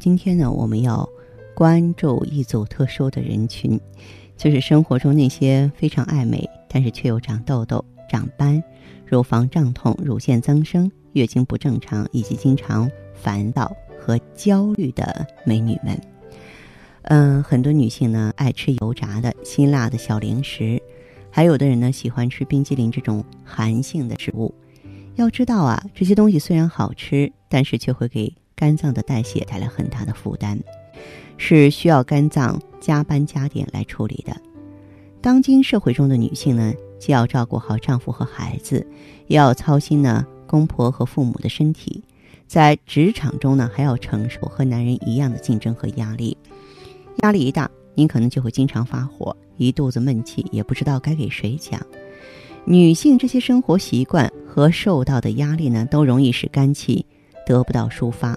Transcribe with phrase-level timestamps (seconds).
[0.00, 1.06] 今天呢，我们要
[1.54, 3.78] 关注一组特殊的人群，
[4.34, 8.64] 就是生活中那些非常爱美，但是却又长痘痘、长斑、
[9.04, 16.00] 乳房胀痛、乳腺增生、月经不正常以及经常烦躁和焦虑的美女们。
[17.02, 20.80] 嗯，很多女性呢爱吃油炸的辛辣的小零食，
[21.30, 24.54] 还有的人呢喜欢吃冰激凌这种寒性的食物。
[25.16, 30.58] 要知道啊，这些东西虽然好吃，但是却会给肝脏的代谢带来很大的负担，
[31.38, 34.36] 是需要肝脏加班加点来处理的。
[35.22, 38.86] 当今社会中的女性呢，既要照顾好丈夫和孩子，
[39.28, 42.02] 又要操心呢公婆和父母的身体，
[42.46, 46.36] 在职场中呢还要承受和男人一样的竞争和压力。
[47.22, 51.80] 压力一大，您可能就会经常发火，一肚子闷气，也不知道该给谁讲。
[52.66, 57.06] 女性这些生活习惯和受到的压力呢，都容易使肝气
[57.46, 58.36] 得不到抒发。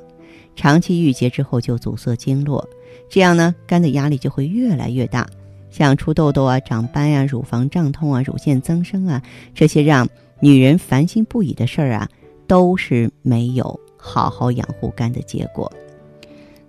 [0.56, 2.68] 长期郁结之后就阻塞经络，
[3.09, 5.28] 这样呢，肝的压力就会越来越大。
[5.72, 9.22] 像出痘痘啊、长斑呀、乳房胀痛啊、乳腺增生啊，
[9.56, 10.08] 这些让
[10.40, 12.08] 女人烦心不已的事儿啊，
[12.45, 15.72] 都是没有好好养护肝的结果。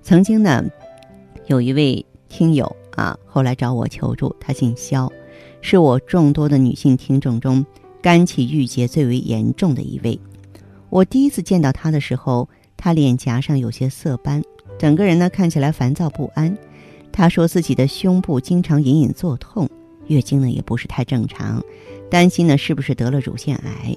[0.02, 0.64] 曾经呢，
[1.48, 5.12] 有一位听友啊，后来找我求助，他姓肖，
[5.60, 7.64] 是我众多的女性听众中
[8.00, 10.18] 肝气郁结最为严重的一位。
[10.88, 12.48] 我第一次见到他的时候。
[12.84, 14.42] 他脸颊上有些色斑，
[14.78, 16.54] 整个人呢看起来烦躁不安。
[17.10, 19.66] 他说自己的胸部经常隐隐作痛，
[20.08, 21.64] 月经呢也不是太正常，
[22.10, 23.96] 担心呢是不是得了乳腺癌。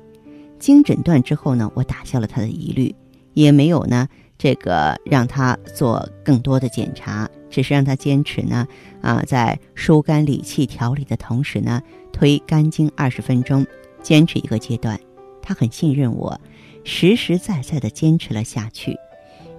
[0.57, 2.95] 经诊断之后呢，我打消了他的疑虑，
[3.34, 4.07] 也没有呢
[4.38, 8.66] 这个让他做更多的检查，只是让他坚持呢
[9.01, 11.81] 啊在疏肝理气调理的同时呢
[12.13, 13.67] 推肝经二十分钟，
[14.01, 14.97] 坚持一个阶段。
[15.47, 16.38] 他很信任我。
[16.84, 18.97] 实实在在的坚持了下去，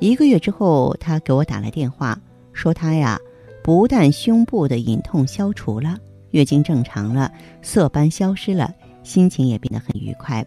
[0.00, 2.18] 一个月之后，他给我打来电话，
[2.52, 3.18] 说他呀，
[3.62, 5.98] 不但胸部的隐痛消除了，
[6.30, 7.32] 月经正常了，
[7.62, 10.44] 色斑消失了，心情也变得很愉快，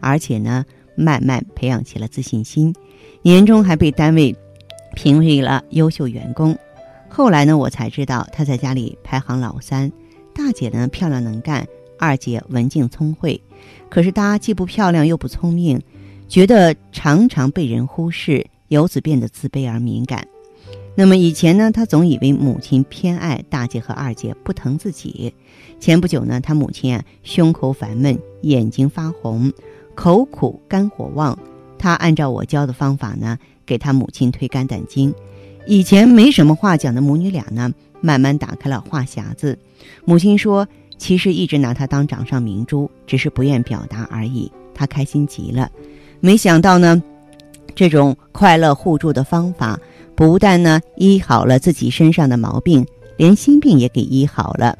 [0.00, 0.64] 而且呢，
[0.96, 2.74] 慢慢培养起了自信心，
[3.20, 4.34] 年终还被单位
[4.94, 6.56] 评为了优秀员工。
[7.10, 9.90] 后来呢，我才知道他在家里排行老三，
[10.34, 11.66] 大姐呢漂亮能干，
[11.98, 13.40] 二姐文静聪慧，
[13.88, 15.80] 可是她既不漂亮又不聪明。
[16.28, 20.28] 觉得常常被人忽视，由此变得自卑而敏感。
[20.94, 25.32] 那么以前呢，他总以为母亲偏爱大姐和二姐，不疼自己。
[25.80, 29.50] 前不久呢，他母亲啊胸口烦闷，眼睛发红，
[29.94, 31.38] 口苦肝火旺。
[31.78, 35.14] 他按照我教的方法呢，给他母亲推肝胆经。
[35.66, 39.58] 以前没什么话讲的母女俩呢，慢慢打开了话匣子。
[40.04, 44.50] 母亲说，其实一直拿他当掌上明珠，只是不愿表达而已。
[44.74, 45.70] 他开心极了。
[46.20, 47.02] 没想到呢，
[47.74, 49.78] 这种快乐互助的方法，
[50.14, 52.84] 不但呢医好了自己身上的毛病，
[53.16, 54.76] 连心病也给医好了。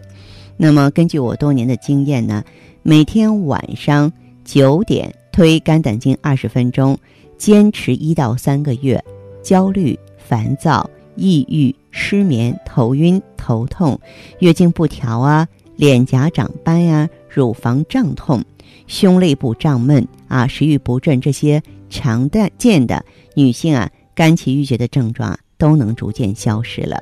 [0.56, 2.44] 那么根据我多年的经验呢，
[2.82, 4.12] 每天晚上
[4.44, 6.98] 九点推肝胆经二十分钟，
[7.36, 9.02] 坚持一到三个月，
[9.40, 13.98] 焦虑、烦躁、抑郁、失眠、头晕、头痛、
[14.40, 15.46] 月经不调啊，
[15.78, 18.44] 脸颊长斑呀，乳房胀痛。
[18.88, 22.28] 胸肋部胀闷啊，食欲不振，这些常
[22.58, 23.04] 见的
[23.36, 27.00] 女性啊肝气郁结的症状都能逐渐消失了。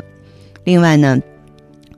[0.65, 1.19] 另外呢，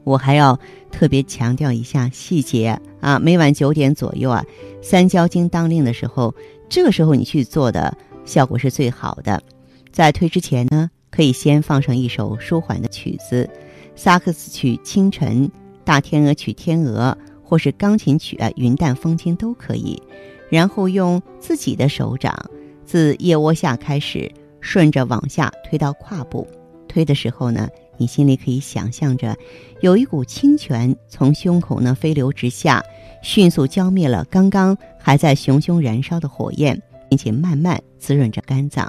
[0.05, 0.56] 我还要
[0.93, 4.45] 特别强调一下细节啊，每晚九点左右啊，
[4.81, 6.33] 三焦经当令的时候，
[6.69, 7.93] 这个时候你去做的
[8.25, 9.43] 效果是最好的。
[9.91, 13.51] 在推之前呢，可以先放上一首舒缓的曲子，
[13.97, 15.48] 萨克斯曲《清晨》，
[15.89, 17.17] 大天鹅曲《天鹅》。
[17.43, 19.99] 或是钢琴曲啊，云淡风轻都可以。
[20.51, 22.37] 然后用自己的手掌
[22.85, 24.31] 自腋窝下开始，
[24.61, 26.47] 顺着往下推到胯部。
[26.87, 29.35] 推的时候呢，你心里可以想象着
[29.81, 32.85] 有一股清泉从胸口呢飞流直下，
[33.23, 38.87] 迅速浇灭了刚刚还在熊熊燃烧的火焰，并且慢慢滋润着肝脏。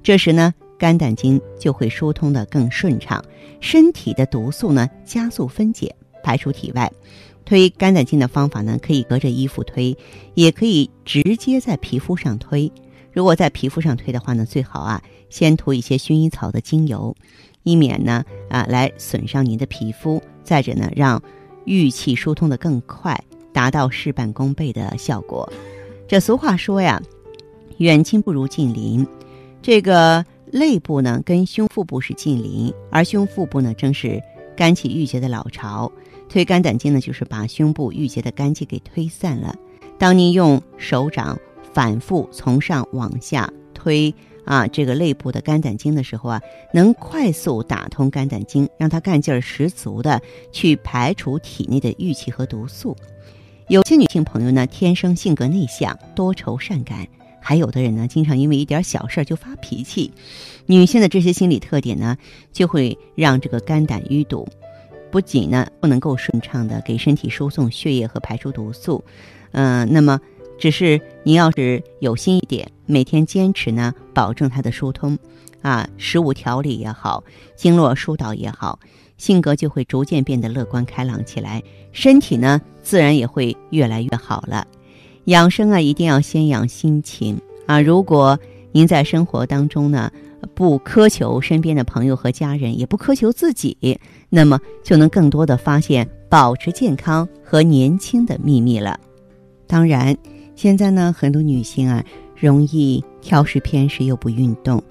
[0.00, 3.20] 这时呢，肝胆经就会疏通的更顺畅，
[3.60, 5.92] 身体的毒素呢加速分解，
[6.26, 6.92] 排出体外。
[7.44, 9.96] 推肝胆经的方法呢，可以隔着衣服推，
[10.34, 12.72] 也可以直接在皮肤上推。
[13.12, 15.00] 如果在皮肤上推的话呢，最好啊
[15.30, 17.14] 先涂一些薰衣草的精油，
[17.62, 20.20] 以免呢啊来损伤您的皮肤。
[20.42, 21.22] 再者呢，让
[21.64, 23.16] 郁气疏通的更快，
[23.52, 25.48] 达到事半功倍的效果。
[26.08, 27.00] 这俗话说呀，
[27.78, 29.06] 远亲不如近邻。
[29.62, 34.20] 这个肋部呢，跟胸腹部是近邻，而胸腹部呢，正是
[34.56, 35.90] 肝气郁结的老巢。
[36.28, 39.54] 推肝胆经呢，就是把胸部郁结的肝气给推散了。
[39.98, 41.38] 当您用手掌
[41.72, 44.14] 反复从上往下推。
[44.46, 46.40] 啊，这个肋部的肝胆经的时候啊，
[46.72, 52.96] 能快速打通肝胆经，让它干劲儿十足的去排除体内的郁气和毒素。
[53.66, 57.06] 有些女性朋友呢，天生性格内向、多愁善感；
[57.40, 60.12] 还有的人呢，经常因为一点小事儿就发脾气。
[60.66, 62.16] 女性的这些心理特点呢，
[62.52, 64.48] 就会让这个肝胆淤堵，
[65.16, 69.02] 不仅呢不能够顺畅的给身体输送血液和排出毒素，
[69.52, 70.20] 嗯，那么。
[70.58, 75.18] 只是您要是有心一点，每天坚持呢，保证它的疏通，
[75.62, 77.24] 啊，食物调理也好，
[77.54, 78.78] 经络疏导也好，
[79.16, 81.62] 性格就会逐渐变得乐观开朗起来，
[81.92, 84.66] 身体呢自然也会越来越好了。
[85.24, 87.80] 养生啊，一定要先养心情啊。
[87.80, 88.38] 如果
[88.72, 90.12] 您在生活当中呢，
[90.54, 93.98] 不苛求身边的朋友和家人，也不苛求自己，
[94.28, 98.98] 那么就能更多的发现保持健康和年轻的秘密了。
[99.66, 100.16] 当然。
[100.58, 102.02] 现在呢，很多女性啊，
[102.34, 104.82] 容易挑食偏食又不运动，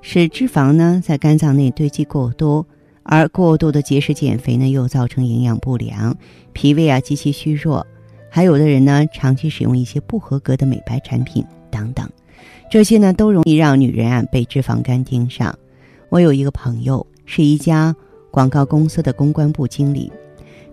[0.00, 2.66] 使脂肪呢在肝脏内堆积过多，
[3.02, 6.16] 而过度的节食减肥呢，又造成营养不良，
[6.54, 7.86] 脾胃啊极其虚弱。
[8.30, 12.08] 还有的人呢，长期使用一些不合格的美白产品等等，
[12.70, 15.54] 这些呢都容易让女人啊被脂肪肝盯上。
[16.08, 17.94] 我有一个朋友，是一家
[18.30, 20.12] 广告公司的公关部经理，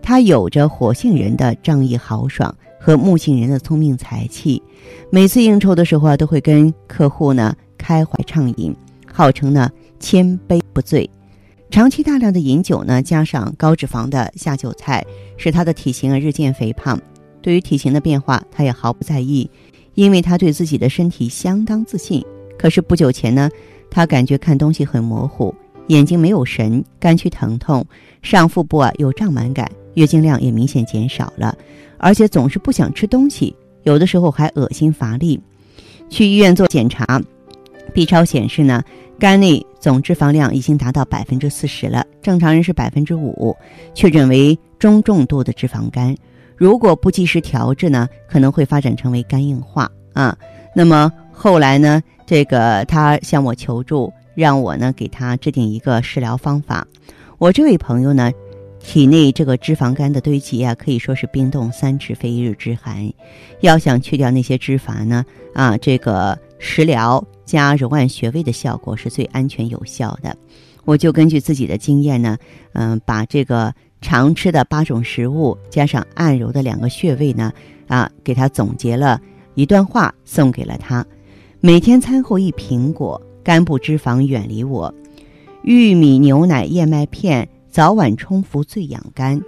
[0.01, 2.53] 他有着火性人的仗义豪爽。
[2.79, 4.61] 和木性人的聪明才气，
[5.11, 8.73] 每次应酬的时候啊，都会跟客户呢开怀畅饮，
[9.11, 9.69] 号称呢
[9.99, 11.09] 千杯不醉。
[11.69, 15.03] 长期大量的饮酒呢，加上高脂肪的下酒菜，
[15.35, 16.97] 使他的体型啊日渐肥胖。
[17.41, 19.49] 对于体型的变化，他也毫不在意，
[19.97, 22.23] 因为他对自己的身体相当自信。
[22.55, 23.49] 可是不久前呢，
[23.89, 25.53] 他感觉看东西很模糊，
[25.87, 27.83] 眼睛没有神，肝区疼痛，
[28.21, 31.57] 上腹部啊有胀满感，月经量也明显减少了。
[31.97, 35.39] 而且总是不想吃东西，有的时候还恶心乏力。
[36.09, 37.19] 去医院做检查
[37.91, 38.83] ，B 超显示呢，
[39.17, 43.55] 肝内总脂肪量已经达到百分之四十了，正常人是百分之五，
[43.95, 46.15] 确诊为中重度的脂肪肝。
[46.57, 50.37] 如果不及时调治呢，可能会发展成为肝硬化啊。
[50.75, 56.85] 那么后来呢，这个他向我求助，让我呢给他制定一个食疗方法。
[57.37, 58.31] 我这位朋友呢。
[58.79, 63.11] 体内这个脂肪肝的堆积啊，可以说是冰冻三尺非一日之寒。
[63.59, 70.33] 要想去掉那些脂肪呢，啊，这个食疗加揉按穴位的效果是最安全有效的。
[70.85, 72.37] 我就根据自己的经验呢，
[72.73, 77.51] 嗯，把这个常吃的八种食物加上按揉的两个穴位呢，
[77.87, 79.21] 啊，给他总结了
[79.55, 81.05] 一段话送给了他：
[81.59, 84.93] 每天餐后一苹果，肝部脂肪远离我；
[85.63, 87.47] 玉米牛奶燕麦片。
[87.69, 89.39] 早晚冲服最养肝，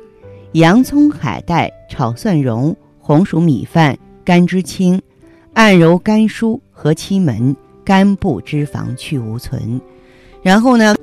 [0.52, 5.02] 洋葱、海带炒蒜蓉、红薯米饭肝之清，
[5.56, 9.82] 按揉肝腧和期门，肝部脂肪去无存。
[10.44, 10.96] 然后呢，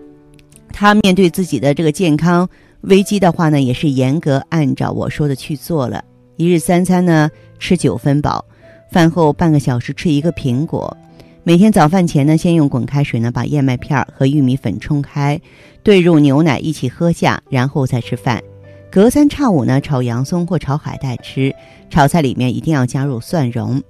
[0.68, 2.48] 他面对自己的这个健康
[2.82, 6.04] 危机的话呢，也是严格按照我说的去做了。
[6.36, 8.44] 一日三餐呢，吃九分饱，
[8.92, 10.96] 饭后半个小时吃一个苹果。
[11.42, 15.40] 每天早饭前呢，先用滚开水呢把燕麦片和玉米粉冲开，
[15.82, 18.42] 兑入牛奶一起喝下，然后再吃饭。
[18.90, 21.54] 隔三差五呢炒洋葱或炒海带吃，
[21.90, 23.82] 炒菜里面一定要加入蒜蓉。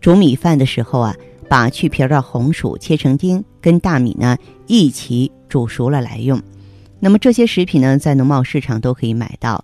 [0.00, 1.14] 煮米饭的时候啊，
[1.48, 4.36] 把去皮的红薯切成丁，跟大米呢
[4.66, 6.40] 一起煮熟了来用。
[7.04, 9.62] 那么这些食品呢，在农贸市场都可以买到。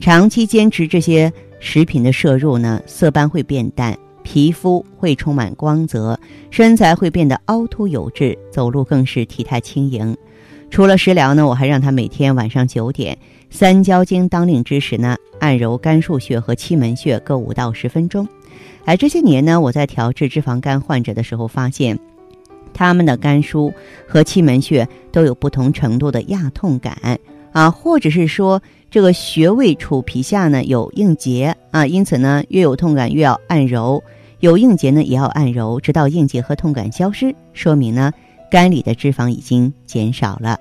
[0.00, 3.96] 长期坚持这些食品的摄入呢，色斑会变淡。
[4.24, 6.18] 皮肤会充满光泽，
[6.50, 10.16] 身材会变得凹凸有致，走路更是体态轻盈。
[10.68, 13.16] 除了食疗呢，我还让他每天晚上九点
[13.50, 18.26] 三焦经当令之时呢，按揉肝腧穴和期门穴各五到十分钟。
[18.84, 21.96] 哎，这些年呢，我在调治脂肪肝患者的时候发现，
[22.80, 23.70] 他们的肝腧
[24.08, 27.20] 和期门穴都有不同程度的压痛感
[27.52, 34.02] 啊，或者是说这个穴位处皮下呢有硬结啊，因此呢越有痛感越要按揉。
[34.38, 38.10] 有硬结呢，也要按揉，直到硬结和痛感消失，说明呢
[38.50, 40.58] 肝里的脂肪已经减少了。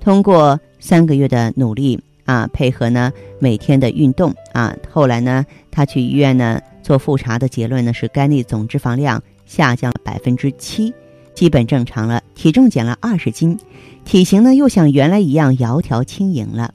[0.00, 10.92] 通过三个月的努力啊，配合呢每天的运动啊，后来呢他去医院呢做复查的结论呢是肝内总脂肪量下降了百分之七，
[11.34, 13.58] 基本正常了，体重减了二十斤，
[14.04, 16.72] 体型呢又像原来一样窈窕轻盈了。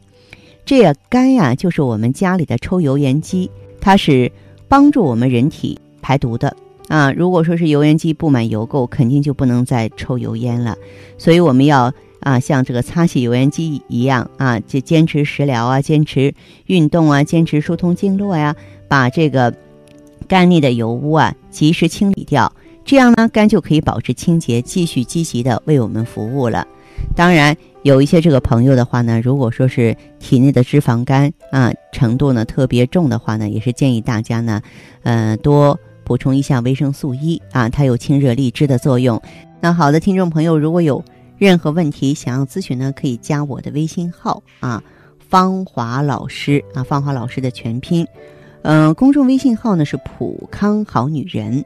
[0.66, 3.50] 这呀，肝呀就是我们家里的抽油烟机，
[3.80, 4.32] 它是
[4.68, 6.58] 帮助我们人体排毒的
[6.90, 7.12] 啊。
[7.12, 10.76] 如果说是油烟机布满油垢，肯定就不能再抽油烟了。
[11.18, 16.34] 所以我们要啊，像这个擦洗油烟机一样啊，就坚持食疗啊，坚持
[16.66, 18.54] 运动啊，坚持疏通经络呀，
[18.90, 19.56] 把这个
[20.28, 22.52] 肝腻的油污啊及时清理掉。
[22.88, 26.66] 这样呢，肝就可以保持清洁，继续积极的为我们服务了。
[27.18, 27.54] 当然，
[27.84, 34.62] 有一些这个朋友的话呢，如果说是体内的脂肪肝啊程度呢特别重的话呢，也是建议大家呢，
[35.04, 39.22] 呃，多补充一下维生素 E 啊，它有清热利湿的作用。
[39.60, 41.04] 那好的，听众朋友，如果有
[41.38, 44.82] 任何问题想要咨询呢，可以加我的微信号啊，
[45.28, 48.08] 芳华老师啊，芳华老师的全拼，
[48.62, 51.66] 嗯，公众微信号呢是普康好女人。